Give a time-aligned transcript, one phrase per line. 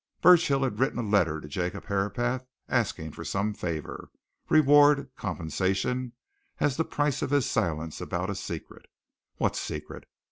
[0.19, 4.09] Burchill had written a letter to Jacob Herapath asking for some favour,
[4.49, 6.13] reward, compensation,
[6.59, 8.87] as the price of his silence about a secret.
[9.37, 10.07] What secret?